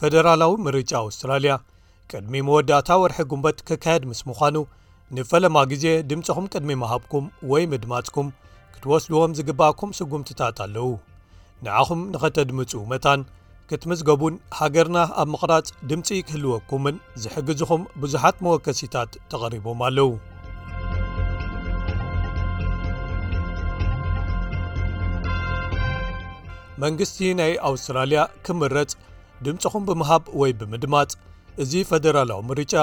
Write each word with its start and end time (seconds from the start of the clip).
ፈደራላዊ 0.00 0.52
ምርጫ 0.66 0.92
ኣውስትራልያ 1.04 1.54
ቅድሚ 2.10 2.34
መወዳእታ 2.48 2.90
ወርሒ 3.02 3.18
ጉንበት 3.30 3.58
ክካየድ 3.68 4.04
ምስ 4.10 4.20
ምዃኑ 4.28 4.56
ንፈለማ 5.16 5.56
ግዜ 5.72 5.86
ድምፂኹም 6.10 6.46
ቅድሚ 6.52 6.70
መሃብኩም 6.82 7.26
ወይ 7.52 7.64
ምድማጽኩም 7.72 8.28
ክትወስድዎም 8.74 9.34
ዝግባእኩም 9.38 9.92
ስጉምትታት 9.98 10.58
ኣለዉ። 10.66 10.88
ንዓኹም 11.66 12.02
ንኸተድምፁ 12.14 12.72
መታን 12.92 13.22
ክትምዝገቡን 13.70 14.34
ሃገርና 14.58 14.98
ኣብ 15.22 15.28
ምቕራጽ 15.32 15.66
ድምፂ 15.90 16.08
ክህልወኩምን 16.28 16.96
ዝሕግዝኹም 17.22 17.82
ብዙሓት 18.02 18.36
መወከሲታት 18.46 19.10
ተቐሪቦም 19.32 19.82
ኣለዉ። 19.88 20.10
መንግስቲ 26.84 27.18
ናይ 27.38 27.52
ኣውስትራልያ 27.68 28.20
ክምረጽ 28.46 28.92
ድምፂኹም 29.46 29.84
ብምሃብ 29.88 30.24
ወይ 30.40 30.52
ብምድማጽ 30.60 31.10
እዚ 31.62 31.82
ፈደራላዊ 31.90 32.40
ምርጫ 32.50 32.74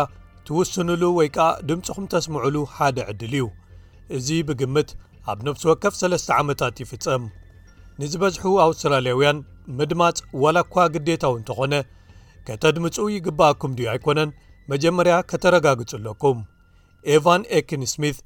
ትውስንሉ 0.47 1.03
ወይ 1.17 1.29
ከኣ 1.35 1.47
ድምፂኹም 1.69 2.05
ተስምዑሉ 2.13 2.57
ሓደ 2.75 2.97
ዕድል 3.11 3.33
እዩ። 3.39 3.45
እዚ 4.17 4.29
ብግምት 4.49 4.89
ኣብ 5.31 5.39
ነፍሲ 5.47 5.63
ወከፍ 5.71 5.93
3ለስተ 6.01 6.29
ዓመታት 6.41 6.75
ይፍጸም 6.83 7.23
ንዝበዝሑ 8.01 8.43
ኣውስትራልያውያን 8.65 9.37
ምድማጽ 9.77 10.17
ዋላ 10.43 10.57
እኳ 10.65 10.85
ግዴታው 10.95 11.33
እንተኾነ 11.39 11.73
ከተድምፁ 12.49 12.97
ይግባኣኩም 13.15 13.71
ድዩ 13.77 13.87
ኣይኮነን። 13.93 14.29
መጀመርያ 14.71 15.15
ከተረጋግጹ 15.31 15.91
ኣለኩም 15.99 16.37
ኤቫን 17.15 17.43
ኤክን 17.57 17.83
ስሚት 17.93 18.17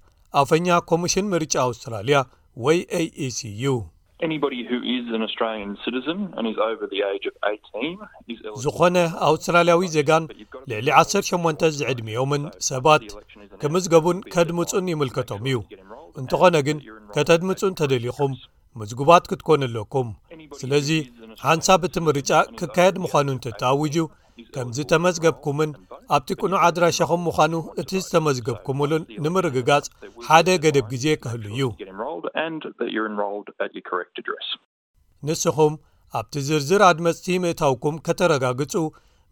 ኣፈኛ 0.42 0.68
ኮሚሽን 0.92 1.26
ምርጫ 1.34 1.54
ኣውስትራልያ 1.70 2.20
ወይ 2.66 2.78
aec 3.00 3.40
እዩ 3.54 3.66
ዝኾነ 8.64 8.98
ኣውስትራልያዊ 9.28 9.82
ዜጋን 9.96 10.24
ልዕሊ 10.72 10.88
18 10.98 11.66
ዝዕድሚዮምን 11.80 12.44
ሰባት 12.70 13.06
ክምዝገቡን 13.64 14.20
ከድምፁን 14.34 14.92
ይምልከቶም 14.94 15.46
እዩ። 15.52 15.58
እንተኾነ 16.22 16.56
ግን 16.68 16.78
ከተድምፁ 17.16 17.62
እንተደሊኹም 17.72 18.34
ምዝጉባት 18.80 19.24
ክትኮኑ 19.30 19.62
ኣለኩም። 19.70 20.10
ስለዚ 20.60 20.90
ሓንሳብ 21.46 21.82
እቲ 21.88 21.96
ምርጫ 22.08 22.32
ክካየድ 22.60 22.96
ምዃኑ 23.04 23.28
እንተተኣውጁ 23.36 23.96
ከም 24.54 24.68
ዝተመዝገብኩምን 24.78 25.72
ኣብቲ 26.16 26.30
ቁኑዕ 26.42 26.60
ኣድራሻኹም 26.68 27.22
ምዃኑ 27.28 27.54
እቲ 27.82 27.92
ዝተመዝገብኩምሉን 28.04 29.04
ንምርግጋጽ 29.24 29.86
ሓደ 30.28 30.48
ገደብ 30.64 30.86
ግዜ 30.94 31.06
ክህሉ 31.24 31.44
እዩ። 31.54 31.62
ንስኹም 35.28 35.74
ኣብቲ 36.20 36.34
ዝርዝር 36.48 36.82
ኣድመፅቲ 36.90 37.26
ምእታውኩም 37.44 37.96
ከተረጋግጹ 38.06 38.74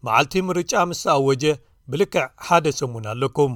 መዓልቲ 0.06 0.34
ምርጫ 0.48 0.72
ምስ 0.90 1.00
ተኣወጀ 1.06 1.44
ብልክዕ 1.90 2.24
ሓደ 2.46 2.66
ሰሙን 2.80 3.06
ኣለኩም 3.12 3.52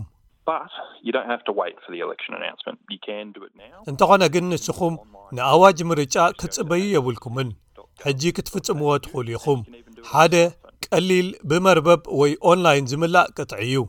እንተኾነ 3.92 4.24
ግን 4.36 4.46
ንስኹም 4.52 4.96
ንኣዋጅ 5.38 5.80
ምርጫ 5.90 6.16
ክትጽበዩ 6.40 6.84
የብልኩምን 6.96 7.50
ሕጂ 8.06 8.32
ክትፍጽምዎ 8.38 8.92
ትኽእሉ 9.06 9.28
ኢኹም 9.38 9.62
ሓደ 10.12 10.36
ቀሊል 10.86 11.28
ብመርበብ 11.50 12.04
ወይ 12.20 12.32
ኦንላይን 12.52 12.88
ዝምላእ 12.92 13.28
ቅጥዒ 13.38 13.60
እዩ 13.68 13.84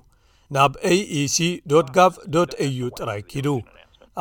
ናብ 0.55 0.73
aec 0.91 1.37
ጋቭ 1.97 2.15
au 2.67 2.89
ጥራይ 2.99 3.21
ኪዱ 3.33 3.49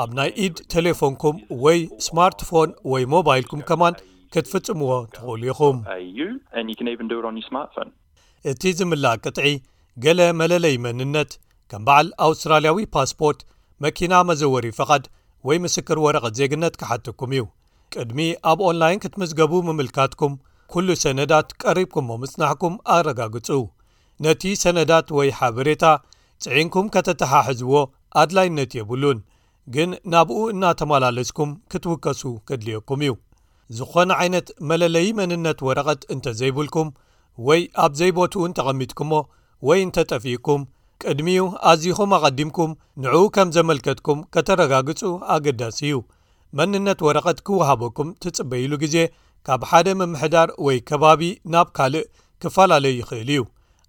ኣብ 0.02 0.10
ናይ 0.18 0.30
ኢድ 0.46 0.58
ቴሌፎንኩም 0.74 1.38
ወይ 1.64 1.80
ስማርትፎን 2.06 2.70
ወይ 2.92 3.04
ሞባይልኩም 3.14 3.62
ከማን 3.70 3.96
ክትፍጽምዎ 4.34 4.92
ትኽእሉ 5.16 5.44
ኢኹም 5.52 5.78
እቲ 8.46 8.74
ዝምላእ 8.80 9.18
ቅጥዒ 9.26 9.54
ገለ 9.98 10.20
መለለይ 10.42 10.76
መንነት 10.86 11.32
ከም 11.72 11.84
በዓል 11.88 12.08
ኣውስትራልያዊ 12.28 12.78
ፓስፖርት 12.96 13.42
መኪና 13.86 14.14
መዘወሪ 14.30 14.68
ፈቓድ 14.80 15.04
ወይ 15.48 15.58
ምስክር 15.66 15.98
ወረቐት 16.06 16.34
ዜግነት 16.40 16.74
ክሓትኩም 16.82 17.34
እዩ 17.38 17.44
ቅድሚ 17.94 18.20
ኣብ 18.52 18.60
ኦንላይን 18.70 19.02
ክትምዝገቡ 19.04 19.62
ምምልካትኩም 19.68 20.34
ኩሉ 20.74 20.88
ሰነዳት 21.04 21.50
ቀሪብኩምሞ 21.62 22.18
ምጽናሕኩም 22.24 22.74
ኣረጋግጹ 22.96 23.50
ነቲ 24.26 24.44
ሰነዳት 24.64 25.08
ወይ 25.18 25.30
ሓበሬታ 25.40 25.86
ጽዒንኩም 26.44 26.88
ከተተሓሕዝዎ 26.96 27.74
ኣድላይነት 28.22 28.72
የብሉን 28.80 29.20
ግን 29.76 29.90
ናብኡ 30.14 30.40
እናተመላለስኩም 30.54 31.50
ክትውከሱ 31.72 32.22
ከድልየኩም 32.48 33.02
እዩ 33.08 33.14
ዝኾነ 33.78 34.12
ዓይነት 34.22 34.48
መለለዪ 34.70 35.08
መንነት 35.20 35.60
ወረቐት 35.68 36.02
እንተ 36.14 36.34
ዘይብልኩም 36.40 36.88
ወይ 37.48 37.62
ኣብ 37.84 37.92
ዘይቦትኡን 38.00 38.56
ተቐሚጥኩሞ 38.58 39.14
ወይ 39.68 39.80
እንተጠፊእኩም 39.88 40.62
ቅድሚኡ 41.09 41.45
ኣዝኹም 41.71 42.13
ኣቐዲምኩም 42.19 42.71
ንዕኡ 43.03 43.23
ከም 43.37 43.49
ዘመልከትኩም 43.57 44.19
ከተረጋግጹ 44.35 45.03
ኣገዳሲ 45.35 45.79
እዩ። 45.89 45.97
መንነት 46.59 46.99
ወረቐት 47.07 47.39
ክወሃበኩም 47.47 48.09
ትጽበይሉ 48.23 48.73
ግዜ 48.85 48.97
ካብ 49.47 49.63
ሓደ 49.71 49.89
ምምሕዳር 50.01 50.49
ወይ 50.67 50.79
ከባቢ 50.89 51.23
ናብ 51.55 51.69
ካልእ 51.79 52.07
ክፈላለዩ 52.43 52.95
ይኽእል 53.01 53.31
እዩ። 53.35 53.43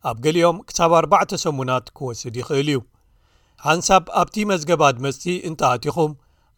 ኣብ 0.09 0.17
ገሊኦም 0.25 0.57
ክሳብ 0.69 0.91
4ዕ 1.03 1.39
ሰሙናት 1.45 1.85
ክወስድ 1.97 2.35
ይኽእል 2.41 2.69
እዩ። 2.73 2.79
ሓንሳብ 3.65 4.03
ኣብቲ 4.21 4.35
መዝገባ 4.51 4.81
ድመፅቲ 4.97 5.25
እንተኣቲኹም 5.49 6.11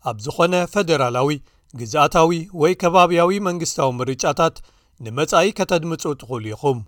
ኣብ 0.09 0.17
ዝኾነ 0.25 0.53
ፈደራላዊ 0.73 1.29
ግዝኣታዊ 1.79 2.31
ወይ 2.61 2.73
ከባብያዊ 2.81 3.31
መንግስታዊ 3.47 3.89
ምርጫታት 3.99 4.55
ንመጻኢ 5.05 5.47
ከተድምፁ 5.57 6.03
ትኽእሉ 6.21 6.45
ኢኹም። 6.55 6.79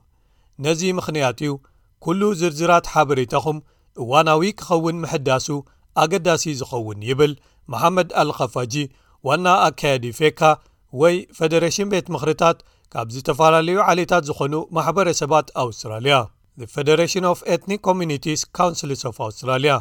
ነዚ 0.66 0.82
ምኽንያት 0.98 1.40
እዩ 1.46 1.52
ኩሉ 2.06 2.22
ዝርዝራት 2.40 2.86
ሓበሬታኹም 2.94 3.58
እዋናዊ 4.04 4.52
ክኸውን 4.60 4.98
ምሕዳሱ 5.04 5.48
ኣገዳሲ 6.04 6.54
ዝኸውን 6.60 7.00
ይብል 7.10 7.34
መሓመድ 7.74 8.10
ኣልኸፋጂ 8.22 8.74
ዋና 9.28 9.48
ኣካየዲ 9.68 10.06
FECCA 10.20 10.42
ወይ 11.02 11.16
ፈደሬሽን 11.38 11.90
ቤት 11.94 12.08
ምኽርታት 12.14 12.60
ካብ 12.94 13.08
ዝተፈላለዩ 13.16 13.80
ዓሌታት 13.92 14.24
ዝኾኑ 14.30 14.56
ማሕበረሰባት 14.76 15.48
ኣውስትራልያ 15.64 16.16
Federation 16.76 17.26
of 17.32 17.40
Ethnic 17.56 17.82
Communities' 17.88 18.42
Councils 18.58 19.02
of 19.10 19.18
Australia 19.28 19.74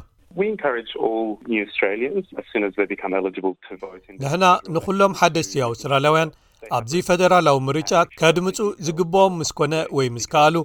ንሕና 4.23 4.47
ንኹሎም 4.75 5.13
ሓደስቲ 5.21 5.63
ኣውስትራልያውያን 5.69 6.31
ኣብዚ 6.77 7.01
ፈደራላዊ 7.09 7.59
ምርጫ 7.69 7.93
ከድምፁ 8.21 8.59
ዝግብኦም 8.87 9.35
ምስ 9.41 9.51
ኮነ 9.59 9.75
ወይ 9.99 10.09
ምስ 10.17 10.27
ከኣሉ 10.33 10.57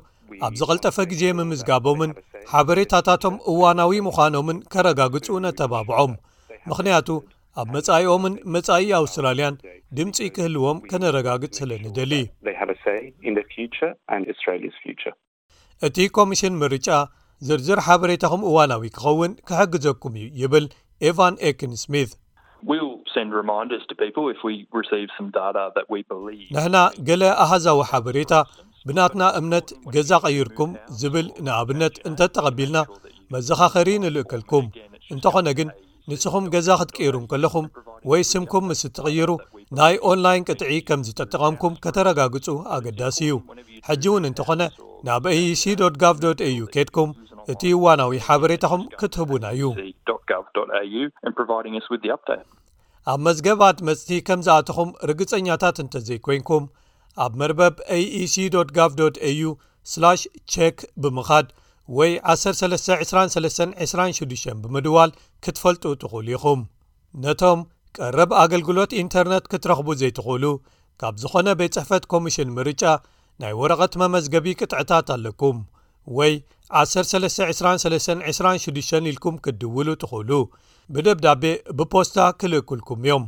ኣብ 0.46 0.54
ዝቐልጠፈ 0.60 0.98
ግዜ 1.12 1.24
ምምዝጋቦምን 1.40 2.12
ሓበሬታታቶም 2.52 3.36
እዋናዊ 3.52 4.02
ምዃኖምን 4.08 4.58
ከረጋግጹ 4.74 5.28
ነተባብዖም 5.46 6.14
ምኽንያቱ 6.70 7.10
ኣብ 7.62 7.68
መጻኢኦምን 7.76 8.36
መጻኢ 8.54 8.86
ኣውስትራልያን 9.00 9.58
ድምፂ 9.98 10.18
ክህልዎም 10.36 10.78
ከነረጋግጽ 10.90 11.54
ስለ 11.60 11.72
ንደሊ 11.84 12.14
እቲ 15.88 16.08
ኮሚሽን 16.18 16.58
ምርጫ 16.62 16.90
ዝርዝር 17.48 17.80
ሓበሬታኹም 17.86 18.44
እዋናዊ 18.50 18.84
ክኸውን 18.98 19.32
ክሕግዘኩም 19.48 20.14
እዩ 20.20 20.28
ይብል 20.42 20.66
ኤቫን 21.08 21.36
ኤክን 21.50 21.74
ስሚት 21.84 22.12
ንሕና 26.56 26.78
ገለ 27.08 27.24
ኣሃዛዊ 27.44 27.80
ሓበሬታ 27.90 28.34
ብናትና 28.89 29.23
እምነት 29.41 29.69
ገዛ 29.95 30.11
ቐይርኩም 30.25 30.71
ዝብል 31.01 31.27
ንኣብነት 31.47 31.95
እንተተቐቢልና 32.09 32.79
መዘኻኸሪ 33.35 33.89
ንልእከልኩም 34.05 34.67
እንተኾነ 35.15 35.49
ግን 35.59 35.71
ንስኹም 36.11 36.45
ገዛ 36.55 36.69
ክትቅይሩም 36.81 37.25
ከለኹም 37.31 37.67
ወይ 38.11 38.23
ስምኩም 38.33 38.65
ምስ 38.71 38.83
እትቕይሩ 38.89 39.31
ናይ 39.79 39.95
ኦንላይን 40.11 40.47
ቅጥዒ 40.51 40.75
ከም 40.89 41.01
ዝተጠቐምኩም 41.07 41.75
ከተረጋግጹ 41.85 42.49
ኣገዳሲ 42.77 43.19
እዩ 43.27 43.35
ሕጂ 43.89 44.05
እውን 44.11 44.27
እንተኾነ 44.31 44.63
ናብ 45.07 45.25
aec 45.33 45.65
ጋቭ 46.03 46.23
au 46.49 46.67
ኬድኩም 46.75 47.11
እቲ 47.53 47.63
እዋናዊ 47.75 48.13
ሓበሬታኹም 48.27 48.83
ክትህቡና 49.01 49.47
እዩ 49.57 49.65
ኣብ 53.11 53.21
መዝገባት 53.27 53.79
መጽቲ 53.89 54.19
ከም 54.29 54.41
ዝኣተኹም 54.47 54.91
ርግጸኛታት 55.11 55.77
እንተ 55.85 56.01
ዘይኰይንኩም 56.09 56.65
ኣብ 57.18 57.34
መርበብ 57.42 57.76
aec 57.98 58.36
gov 58.78 58.92
au 59.30 59.50
check 60.54 60.78
ብምኻድ 61.02 61.48
ወይ 61.90 62.12
132326 62.34 64.60
ብምድዋል 64.64 65.12
ክትፈልጡ 65.44 65.84
ትኽእሉ 66.02 66.28
ኢኹም። 66.36 66.60
ነቶም 67.14 67.60
ቀረብ 67.98 68.32
ኣገልግሎት 68.44 68.92
ኢንተርነት 69.02 69.44
ክትረኽቡ 69.52 69.88
ዘይትኽእሉ 70.02 70.46
ካብ 71.00 71.14
ዝኾነ 71.24 71.48
ቤት 71.60 71.72
ጽሕፈት 71.78 72.04
ኮሚሽን 72.14 72.50
ምርጫ 72.58 72.84
ናይ 73.42 73.54
ወረቐት 73.60 73.94
መመዝገቢ 74.02 74.46
ቅጥዕታት 74.62 75.08
ኣለኩም 75.16 75.58
ወይ 76.08 76.34
132326 76.84 79.04
ኢልኩም 79.12 79.36
ክድውሉ 79.46 79.90
ትኽእሉ። 80.04 80.32
ብደብዳቤ 80.90 81.44
ብፖስታ 81.78 82.18
ክልእኩልኩም 82.40 83.00
እዮም። 83.06 83.24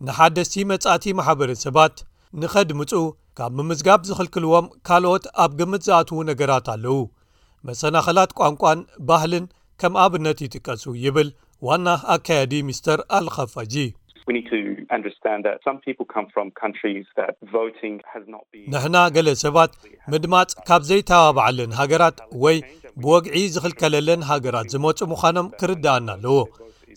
ንሓደስቲ 0.00 0.54
መጻእቲ 0.72 1.04
ማሕበረሰባት 1.18 1.94
ንኸድምፁ 2.42 2.92
ካብ 3.38 3.52
ምምዝጋብ 3.58 4.00
ዝኽልክልዎም 4.08 4.66
ካልኦት 4.88 5.24
ኣብ 5.42 5.50
ግምት 5.58 5.82
ዝኣትዉ 5.88 6.18
ነገራት 6.30 6.66
ኣለዉ። 6.74 6.98
መሰናኸላት 7.68 8.30
ቋንቋን 8.38 8.80
ባህልን 9.08 9.44
ከም 9.82 9.94
ኣብነት 10.04 10.38
ይጥቀሱ 10.46 10.84
ይብል 11.04 11.28
ዋና 11.68 11.86
ኣካየዲ 12.14 12.52
ሚስተር 12.68 13.00
ኣልኸፋጂ 13.18 13.74
ንሕና 18.72 18.96
ገለ 19.16 19.28
ሰባት 19.44 19.72
ምድማፅ 20.12 20.50
ካብ 20.68 20.82
ዘይተባብዓለን 20.90 21.72
ሃገራት 21.80 22.18
ወይ 22.44 22.56
ብወግዒ 23.02 23.36
ዝኽልከለለን 23.54 24.20
ሃገራት 24.30 24.66
ዝመፁ 24.74 24.98
ምዃኖም 25.12 25.48
ክርዳኣና 25.60 26.08
ኣለዎ። 26.16 26.38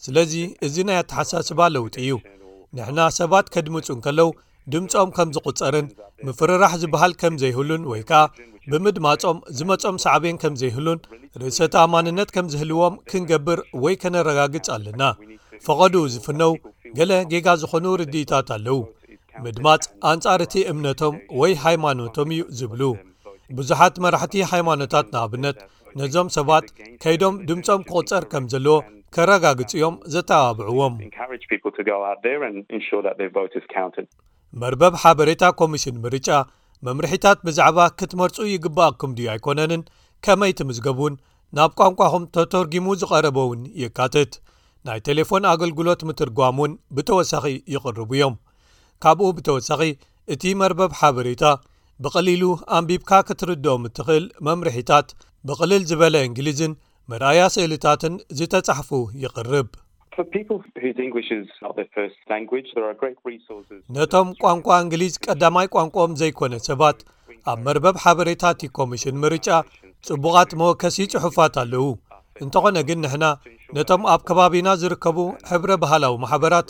ስለዚ 0.06 0.34
እዚ 0.68 0.76
ናይ 0.90 0.98
ኣተሓሳስባ 1.04 1.60
ለውጢ 1.76 1.96
እዩ። 2.06 2.14
ንሕና 2.78 3.00
ሰባት 3.20 3.46
ከድምፁ 3.54 3.88
ከለዉ 4.06 4.30
ድምፆም 4.74 5.10
ከም 5.18 5.30
ዝቝፀርን 5.36 5.88
ምፍርራሕ 6.28 6.74
ዝበሃል 6.84 7.14
ከም 7.22 7.34
ዘይህሉን 7.42 7.84
ወይ 7.92 8.02
ከኣ 8.10 8.22
ብምድማፆም 8.72 9.38
ዝመፆም 9.58 9.98
ሳዕብን 10.04 10.38
ከም 10.42 10.54
ዘይህሉን 10.62 11.00
ርእሰት 11.42 11.74
ኣማንነት 11.84 12.30
ከም 12.36 12.48
ዝህልዎም 12.54 12.96
ክንገብር 13.10 13.60
ወይ 13.84 13.96
ከነረጋግፅ 14.02 14.68
ኣለና። 14.76 15.02
ፈቐዱ 15.66 15.96
ዝፍነው 16.14 16.54
ገለ 16.98 17.12
ጌጋ 17.32 17.48
ዝኾኑ 17.62 17.86
ርድኢታት 18.02 18.50
ኣለዉ። 18.56 18.80
ምድማፅ 19.46 19.84
ኣንጻር 20.12 20.42
እቲ 20.46 20.56
እምነቶም 20.72 21.16
ወይ 21.40 21.52
ሃይማኖቶም 21.66 22.30
እዩ 22.36 22.44
ዝብሉ። 22.60 22.82
ብዙሓት 23.58 23.96
መራሕቲ 24.06 24.36
ሃይማኖታት 24.52 25.08
ንኣብነት 25.16 25.58
ነዞም 26.00 26.28
ሰባት 26.38 26.66
ከይዶም 27.04 27.36
ድምፆም 27.50 27.82
ክቝፀር 27.90 28.24
ከም 28.32 28.46
ዘለዎ 28.54 28.76
ከረጋግፅ 29.16 29.72
እዮም 29.78 29.96
ዘተባብዕዎም 30.14 30.96
መርበብ 34.62 34.94
ሓበሬታ 35.02 35.44
ኮሚሽን 35.60 35.96
ምርጫ 36.04 36.30
መምርሒታት 36.88 37.40
ብዛዕባ 37.48 37.88
ክትመርፁ 38.00 38.38
ይግባኣኩም 38.54 39.12
ድዩ 39.18 39.28
ኣይኮነንን? 39.34 39.82
ከመይ 40.26 40.52
ትምዝገቡን? 40.60 41.14
ናብ 41.58 41.72
ቋንቋኹም 41.80 42.24
ተተርጊሙ 42.36 42.88
ዝቐረበ 43.02 43.38
እውን 43.46 43.62
ይካትት 43.82 44.34
ናይ 44.88 45.00
ቴሌፎን 45.08 45.48
ኣገልግሎት 45.52 46.02
ምትርጓም 46.10 46.58
ውን 46.62 46.74
ብተወሳኺ 46.96 47.46
ይቕርቡ 47.74 48.10
እዮም። 48.18 48.36
ካብኡ 49.04 49.30
ብተወሳኺ 49.38 49.82
እቲ 50.34 50.44
መርበብ 50.62 50.92
ሓበሬታ 51.00 51.44
ብቐሊሉ 52.04 52.44
ኣንቢብካ 52.78 53.12
ክትርድኦም 53.28 53.86
እትኽእል 53.90 54.26
መምርሒታት 54.48 55.08
ብቕልል 55.48 55.84
ዝበለ 55.90 56.16
እንግሊዝን 56.28 56.74
መርኣያ 57.12 57.42
ስእልታትን 57.56 58.16
ዝተጻሕፉ 58.38 58.90
ይቕርብ 59.24 59.68
ነቶም 63.98 64.30
ቋንቋ 64.44 64.68
እንግሊዝ 64.84 65.16
ቀዳማይ 65.26 65.68
ቋንቋኦም 65.76 66.14
ዘይኮነ 66.22 66.56
ሰባት 66.68 67.00
ኣብ 67.52 67.60
መርበብ 67.66 67.98
ሓበሬታት 68.04 68.62
ኮሚሽን 68.78 69.20
ምርጫ 69.24 69.48
ጽቡቓት 70.08 70.52
መወከሲ 70.62 70.98
ጽሑፋት 71.14 71.56
ኣለዉ። 71.64 71.86
እንተኾነ 72.46 72.78
ግን 72.88 73.00
ንሕና 73.06 73.26
ነቶም 73.78 74.04
ኣብ 74.14 74.22
ከባቢና 74.30 74.70
ዝርከቡ 74.82 75.18
ሕብረ 75.52 75.72
ባህላዊ 75.84 76.16
ማሕበራት 76.24 76.70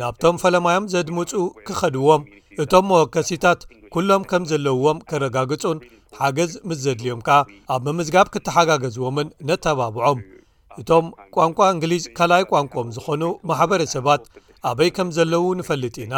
ናብቶም 0.00 0.40
ፈለማዮም 0.44 0.88
ዘድምፁ 0.94 1.32
ክኸድዎም። 1.68 2.24
እቶም 2.64 2.86
መወከሲታት 2.92 3.60
ኩሎም 3.94 4.22
ከም 4.30 4.46
ዘለውዎም 4.52 4.98
ከረጋግጹን 5.10 5.78
ሓገዝ 6.20 6.52
ምስ 6.68 6.78
ዘድልዮም 6.86 7.20
ከኣ 7.26 7.38
ኣብ 7.74 7.84
ምምዝጋብ 7.88 8.26
ክትሓጋገዝዎምን 8.34 9.28
ነተባብዖም 9.50 10.20
እቶም 10.80 11.06
ቋንቋ 11.36 11.58
እንግሊዝ 11.74 12.04
ካልኣይ 12.18 12.44
ቋንቋኦም 12.52 12.88
ዝኾኑ 12.96 13.22
ማሕበረሰባት 13.50 14.22
ኣበይ 14.70 14.90
ከም 14.96 15.08
ዘለዉ 15.16 15.44
ንፈልጥ 15.60 15.96
ኢና። 16.04 16.14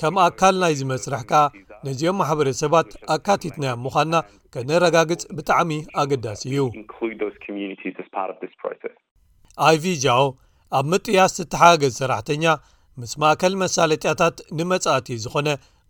ከም 0.00 0.14
ኣካል 0.26 0.54
ናይ 0.62 0.74
ዝመስርሕ 0.80 1.22
ከኣ 1.30 1.42
ነዚኦም 1.86 2.16
ማሕበረሰባት 2.22 2.88
ኣካቲትናዮ 3.14 3.74
ምዃንና 3.84 4.16
ከነረጋግጽ 4.54 5.22
ብጣዕሚ 5.36 5.70
ኣገዳሲ 6.02 6.42
እዩ። 6.50 6.60
ኣይቪ 9.68 9.84
ጃኦ 10.04 10.22
ኣብ 10.78 10.84
ምጥያስ 10.92 11.34
እተሓጋገዝ 11.44 11.92
ሰራሕተኛ 12.00 12.44
ምስ 13.00 13.12
ማእከል 13.22 13.54
መሳለጥያታት 13.62 14.36
ንመጻእቲ 14.58 15.16
ዝኾነ 15.24 15.48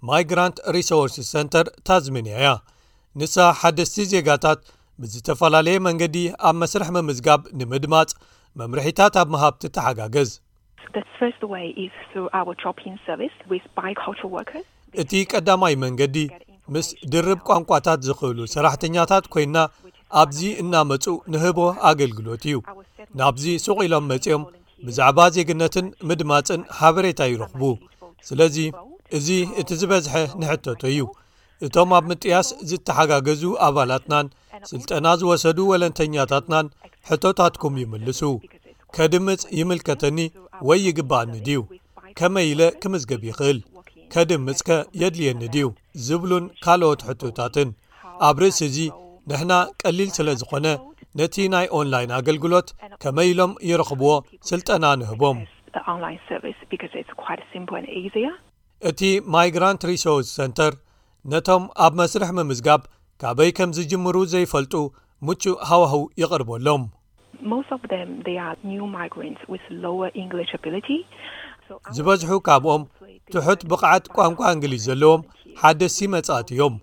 Migrant 0.09 0.57
Resource 0.75 1.17
Centre 1.33 1.67
ታዝሜንያ 1.89 2.35
እያ። 2.43 2.51
ንሳ 3.21 3.37
ሓደስቲ 3.61 4.05
ዜጋታት 4.13 4.61
ብዝተፈላለየ 5.03 5.79
መንገዲ 5.89 6.17
ኣብ 6.49 6.57
መስርሕ 6.63 6.89
ምምዝጋብ 6.97 7.41
ንምድማፅ 7.61 8.11
መምርሒታት 8.61 9.15
ኣብ 9.23 9.29
መሃብቲ 9.35 9.63
ተሓጋገዝ። 9.77 10.31
እቲ 15.03 15.13
ቀዳማይ 15.33 15.75
መንገዲ 15.85 16.17
ምስ 16.75 16.89
ድርብ 17.13 17.39
ቋንቋታት 17.49 18.01
ዝኽእሉ 18.07 18.39
ሰራሕተኛታት 18.55 19.25
ኮይንና 19.35 19.59
ኣብዚ 20.21 20.41
እናመፁ 20.63 21.05
ንህቦ 21.33 21.59
ኣገልግሎት 21.91 22.43
እዩ። 22.49 22.57
ናብዚ 23.21 23.45
ሱቕ 23.65 23.79
ኢሎም 23.87 24.05
መጺኦም 24.13 24.45
ብዛዕባ 24.87 25.19
ዜግነትን 25.37 25.87
ምድማፅን 26.09 26.61
ሓበሬታ 26.79 27.21
ይረኽቡ። 27.33 27.63
ስለዚ 28.29 28.57
እዚ 29.19 29.29
እቲ 29.61 29.71
ዝበዝሐ 29.81 30.15
ንሕተቶ 30.41 30.83
እዩ። 30.93 31.01
እቶም 31.67 31.91
ኣብ 31.99 32.05
ምጥያስ 32.11 32.49
ዝተሓጋገዙ 32.71 33.43
ኣባላትናን 33.67 34.27
ስልጠና 34.71 35.07
ዝወሰዱ 35.21 35.59
ወለንተኛታትናን 35.71 36.67
ሕቶታትኩም 37.11 37.75
ይምልሱ 37.83 38.21
ከድምፅ 38.95 39.43
ይምልከተኒ 39.59 40.19
ወይ 40.69 40.81
ይግባኣኒ 40.89 41.33
ድዩ 41.47 41.61
ከመይ 42.19 42.47
ኢለ 42.53 42.63
ክምዝገብ 42.83 43.23
ይኽእል? 43.29 43.59
ከድምፅከ 44.13 44.69
የድልየኒ 45.01 45.43
ድዩ 45.55 45.67
ዝብሉን 46.07 46.45
ካልኦት 46.65 47.01
ሕቶታትን። 47.09 47.69
ኣብ 48.29 48.37
ርእሲ 48.43 48.59
እዚ 48.71 48.79
ንሕና 49.31 49.53
ቀሊል 49.83 50.11
ስለ 50.17 50.29
ዝኾነ 50.41 50.67
ነቲ 51.19 51.37
ናይ 51.55 51.67
ኦንላይን 51.79 52.11
ኣገልግሎት 52.19 52.69
ከመይ 53.03 53.29
ኢሎም 53.33 53.53
ይረኽብዎ 53.69 54.11
ስልጠና 54.51 54.85
ንህቦም። 55.01 55.39
እቲ 58.83 59.01
Migrant 59.35 59.83
Resource 59.91 60.29
Centre 60.39 60.73
ነቶም 61.25 61.63
ኣብ 61.85 61.93
መስርሕ 62.01 62.31
ምምዝጋብ 62.39 62.83
ካበይ 63.23 63.51
ከም 63.57 63.71
ዝጅምሩ 63.79 64.17
ዘይፈልጡ 64.33 64.75
ምቹእ 65.27 65.57
ሃዋህው 65.71 66.03
ይቕርበሎም 66.23 66.83
ዝበዝሑ 71.97 72.31
ካብኦም 72.47 72.83
ትሑት 73.33 73.61
ብቕዓት 73.71 74.05
ቋንቋ 74.17 74.41
እንግሊዝ 74.55 74.83
ዘለዎም 74.89 75.23
ሓደስቲ 75.63 76.07
መጻእት 76.15 76.49
እዮም። 76.55 76.75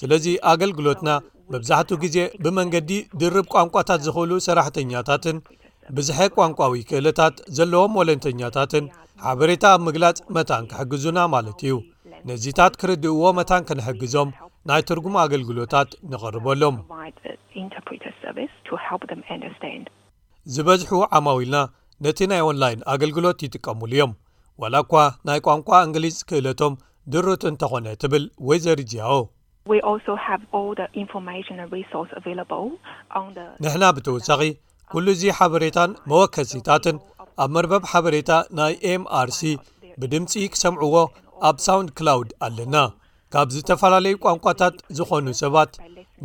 ስለዚ 0.00 0.26
ኣገልግሎትና 0.52 1.08
መብዛሕትኡ 1.54 1.96
ግዜ 2.04 2.16
ብመንገዲ 2.44 2.90
ድርብ 3.20 3.46
ቋንቋታት 3.54 4.00
ዝኽእሉ 4.06 4.32
ሰራሕተኛታትን 4.46 5.36
ብዝሐ 5.96 6.18
ቋንቋዊ 6.36 6.74
ክእለታት 6.88 7.36
ዘለዎም 7.56 7.96
ወለንተኛታትን 8.00 8.84
ሓበሬታ 9.24 9.64
ኣብ 9.76 9.80
ምግላጽ 9.86 10.18
መታን 10.36 10.68
ክሕግዙና 10.70 11.18
ማለት 11.34 11.60
እዩ። 11.66 11.74
ነዚታት 12.30 12.72
ክርድእዎ 12.80 13.22
መታን 13.38 13.66
ከነሕግዞም 13.68 14.30
ናይ 14.68 14.82
ትርጉም 14.88 15.14
ኣገልግሎታት 15.24 15.90
ንቐርበሎም። 16.12 16.76
ዝበዝሑ 20.54 21.00
ዓማዊልና 21.18 21.56
ነቲ 22.04 22.18
ናይ 22.32 22.42
ኦንላይን 22.48 22.80
ኣገልግሎት 22.92 23.38
ይጥቀሙሉ 23.46 23.90
እዮም። 23.96 24.12
ዋላ 24.62 24.76
እኳ 24.84 24.94
ናይ 25.28 25.38
ቋንቋ 25.46 25.68
እንግሊዝ 25.86 26.16
ክእለቶም 26.28 26.74
ድርት 27.12 27.42
እንተኾነ 27.50 27.86
ትብል 28.02 28.24
ወይ 28.48 28.58
ዘርጅያኦ 28.66 29.14
ንሕና 33.64 33.84
ብተወሳኺ 33.96 34.42
ኩሉ 34.92 35.06
እዚ 35.16 35.22
ሓበሬታን 35.38 35.90
መወከሲታትን 36.10 36.96
ኣብ 37.42 37.50
መርበብ 37.56 37.84
ሓበሬታ 37.90 38.30
ናይ 38.58 38.72
MRC 38.92 39.40
ብድምፂ 40.00 40.32
ክሰምዕዎ 40.54 40.94
ኣብ 41.48 41.56
SoundCloud 41.66 42.30
ኣለና 42.46 42.76
ካብ 43.34 43.48
ዝተፈላለዩ 43.54 44.14
ቋንቋታት 44.24 44.76
ዝኾኑ 44.98 45.26
ሰባት 45.40 45.72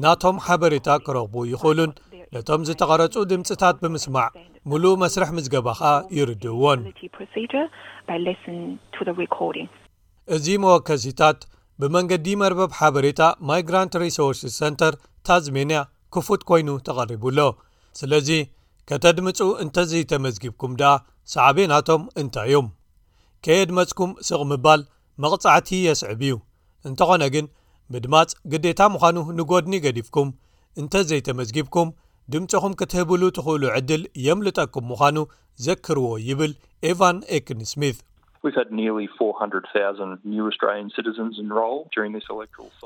ናቶም 0.04 0.38
ሓበሬታ 0.46 0.88
ክረኽቡ 1.06 1.34
ይኽእሉን። 1.54 1.92
ነቶም 2.36 2.62
ዝተቐረፁ 2.68 3.16
ድምፅታት 3.32 3.76
ብምስማዕ 3.82 4.30
ሙሉእ 4.70 4.96
መስርሕ 5.02 5.30
ምዝገባ 5.38 5.68
ኸኣ 5.80 5.92
ይርድእዎን። 6.18 6.80
እዚ 10.36 10.48
መወከሲታት 10.64 11.40
ብመንገዲ 11.82 12.28
መርበብ 12.42 12.72
ሓበሬታ 12.80 13.22
Migrant 13.50 13.94
Resource 14.04 14.42
Centre 14.60 14.94
ታዝሜንያ 15.28 15.80
ክፉት 16.16 16.42
ኮይኑ 16.50 16.70
ተቐሪቡሎ። 16.88 17.40
ስለዚ 17.96 18.30
ከተድምፁ 18.90 19.40
እንተዘይተመዝጊብኩም 19.64 20.74
ደኣ 20.82 20.92
ሳዕቤናቶም 21.34 22.02
እንታይ 22.22 22.50
እዮም? 22.52 22.68
ከየድመፅኩም 23.44 24.12
ስቕ 24.28 24.42
ምባል 24.52 24.82
መቕጻዕቲ 25.24 25.70
የስዕብ 25.88 26.22
እዩ 26.28 26.34
እንተኾነ 26.90 27.24
ግን 27.36 27.46
ምድማፅ 27.90 28.32
ግዴታ 28.52 28.82
ምዃኑ 28.94 29.18
ንጐድኒ 29.40 29.76
ገዲፍኩም 29.86 30.30
እንተዘይተመዝጊብኩም 30.82 31.90
ድምፂኹም 32.34 32.74
ክትህብሉ 32.80 33.24
ትኽእሉ 33.38 33.64
ዕድል 33.78 34.04
የምልጠኩም 34.28 34.86
ምዃኑ 34.92 35.18
ዘክርዎ 35.66 36.08
ይብል 36.30 36.54
ኤቫን 36.90 37.18
ኤክን 37.38 37.60
ስሚት 37.72 37.98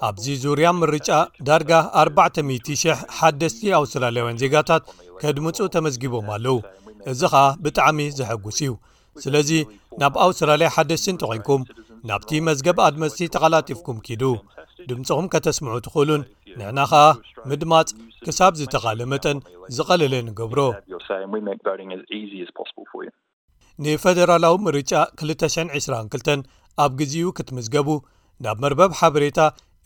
ኣብዚ 0.07 0.25
ዙርያ 0.43 0.67
ምርጫ 0.81 1.09
ዳርጋ 1.47 1.71
400,000 2.03 2.85
ሓደስቲ 3.17 3.71
ኣውስትራልያውያን 3.79 4.39
ዜጋታት 4.43 4.83
ከድምፁ 5.21 5.67
ተመዝጊቦም 5.75 6.29
ኣለዉ። 6.35 6.57
እዚ 7.11 7.21
ኸኣ 7.33 7.43
ብጣዕሚ 7.65 7.99
ዘሐጉስ 8.19 8.59
እዩ። 8.65 8.71
ስለዚ 9.15 9.49
ናብ 10.01 10.15
ኣውስትራልያ 10.25 10.69
ሓደስቲ 10.77 11.05
እንተ 11.13 11.23
ዀንኩም 11.31 11.61
ናብቲ 12.10 12.40
መዝገብ 12.48 12.78
ኣድመስቲ 12.86 13.28
ተቐላጢፍኩም 13.34 13.98
ኪዱ 14.06 14.24
ድምፂኹም 14.88 15.26
ከተስምዑ 15.34 15.76
ትኽእሉን 15.86 16.22
ንሕና 16.58 16.80
ኸኣ 16.92 17.04
ምድማፅ 17.50 17.90
ክሳብ 18.24 18.52
ዝተቓለ 18.60 19.00
መጠን 19.12 19.38
ዝቐለለ 19.76 20.14
ንገብሮ 20.28 20.60
ንፈደራላዊ 23.84 24.56
ምርጫ 24.64 24.92
222 25.20 26.42
ኣብ 26.82 26.92
ግዜኡ 27.00 27.28
ክትምዝገቡ 27.38 27.88
ናብ 28.44 28.58
መርበብ 28.64 28.92
ሓበሬታ 28.98 29.40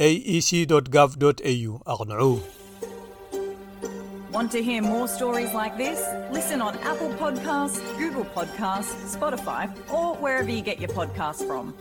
aec 0.07 0.51
gov 0.95 1.11
au 1.51 1.73
ኣቕንዑ 1.93 2.23
Want 4.31 4.53
to 4.53 4.63
hear 4.63 4.83
more 4.83 5.09
stories 5.09 5.53
like 5.55 5.77
this? 5.79 5.99
Listen 6.31 6.61
on 6.61 6.75
Apple 6.91 7.13
Podcasts, 7.23 7.81
Google 7.99 8.27
Podcasts, 8.37 8.93
Spotify, 9.17 9.63
or 9.91 10.15
wherever 10.17 10.51
you 10.51 10.61
get 10.61 10.79
your 10.79 10.91
podcasts 10.91 11.45
from. 11.49 11.75